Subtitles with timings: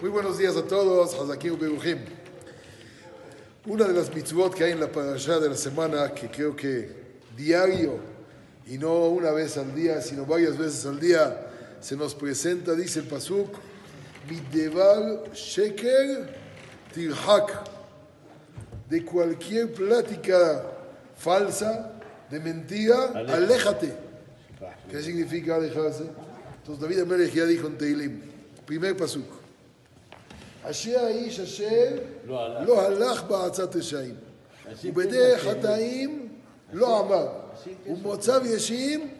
[0.00, 1.98] Muy buenos días a todos, Hazakim Beruchim.
[3.66, 6.90] Una de las mitzvot que hay en la parasha de la semana, que creo que
[7.36, 7.98] diario,
[8.66, 11.46] y no una vez al día, sino varias veces al día,
[11.82, 13.54] se nos presenta, dice el Pasuk,
[14.26, 16.34] Mideval Sheker
[16.94, 17.62] Tirhak,
[18.88, 20.64] de cualquier plática
[21.18, 21.92] falsa,
[22.30, 23.92] de mentira, aléjate.
[24.90, 26.04] ¿Qué significa alejarse?
[26.56, 28.22] Entonces David Amelech ya dijo en Teilim,
[28.64, 29.39] primer pasuk.
[30.62, 34.14] אשר האיש אשר לא הלך לא בעצת רשעים,
[34.84, 36.28] ובדרך חטאים
[36.72, 37.26] לא עמד,
[37.86, 39.10] ומוצב ישים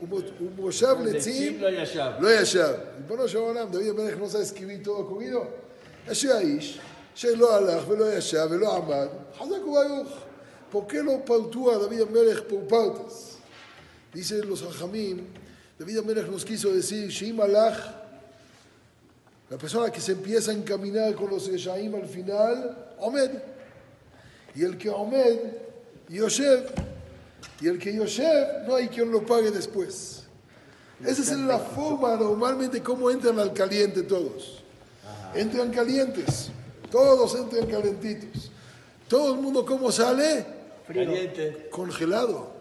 [0.41, 1.63] ומושב לצים
[2.21, 2.73] לא ישב.
[2.97, 4.97] ריבונו של עולם, דוד המלך לא עושה הסכמים איתו
[5.31, 5.45] לו.
[6.13, 6.81] אשר האיש
[7.15, 9.07] שלא הלך ולא ישב ולא עמד,
[9.39, 10.19] חזק וברוך.
[11.03, 13.37] לו פרטורה דוד המלך פורפרטס.
[14.15, 15.25] ואיש אלו חכמים,
[15.81, 17.87] דוד המלך נוסקיסו הסיר שאם הלך
[19.51, 23.31] la persona que se empieza a encaminar con los Reshaim al final, Omed.
[24.55, 25.39] Y el que Omed,
[26.09, 26.71] Yoshev.
[27.61, 30.23] Y el que Yoshev, no hay quien lo pague después.
[31.05, 34.63] Esa es la forma normalmente como entran al caliente todos.
[35.35, 36.51] Entran calientes.
[36.89, 38.53] Todos entran calentitos.
[39.09, 40.47] Todo el mundo, ¿cómo sale?
[40.87, 41.69] Caliente.
[41.71, 42.53] Congelado.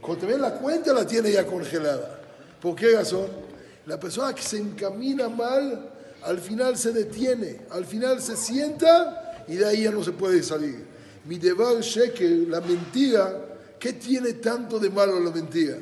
[0.00, 2.20] Cuando te ven la cuenta, la tiene ya congelada.
[2.60, 3.43] ¿Por qué razón?
[3.86, 5.90] La persona que se encamina mal,
[6.22, 10.42] al final se detiene, al final se sienta y de ahí ya no se puede
[10.42, 10.86] salir.
[11.26, 13.44] Mi debar sheker, la mentira,
[13.78, 15.76] ¿qué tiene tanto de malo la mentira?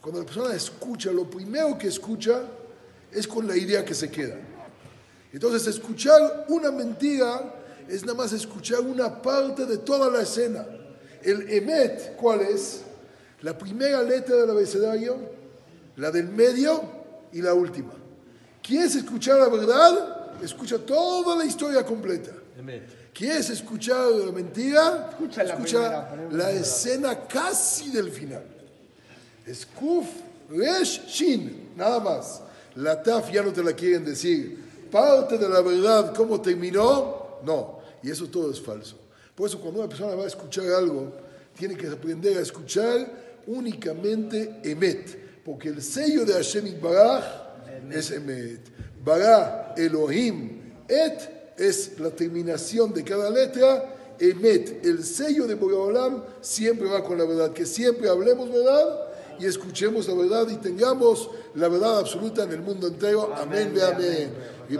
[0.00, 2.42] Cuando la persona escucha, lo primero que escucha
[3.10, 4.36] es con la idea que se queda.
[5.32, 7.54] Entonces, escuchar una mentira
[7.88, 10.66] es nada más escuchar una parte de toda la escena.
[11.22, 12.82] El emet, ¿cuál es?
[13.42, 15.16] La primera letra del abecedario,
[15.96, 17.01] la del medio
[17.32, 17.92] y la última.
[18.62, 20.40] ¿Quieres escuchar la verdad?
[20.42, 22.32] Escucha toda la historia completa.
[23.12, 25.10] ¿Quieres escuchar la mentira?
[25.10, 28.44] Escucha la Escucha primera, la escena casi del final.
[29.46, 30.06] Es Kuf,
[30.50, 32.40] Resh, Shin, nada más.
[32.76, 34.88] La Taf ya no te la quieren decir.
[34.90, 37.80] Parte de la verdad, cómo terminó, no.
[38.02, 38.96] Y eso todo es falso.
[39.34, 41.12] Por eso cuando una persona va a escuchar algo,
[41.56, 43.10] tiene que aprender a escuchar
[43.46, 45.21] únicamente Emet.
[45.44, 47.24] Porque el sello de Hashem Baraj
[47.90, 48.60] es Emet.
[49.04, 54.14] Bará, Elohim, Et es la terminación de cada letra.
[54.18, 57.52] Emet, el sello de Boreolam, siempre va con la verdad.
[57.52, 59.08] Que siempre hablemos verdad
[59.38, 63.32] y escuchemos la verdad y tengamos la verdad absoluta en el mundo entero.
[63.34, 64.32] Amén, amén.
[64.68, 64.76] Y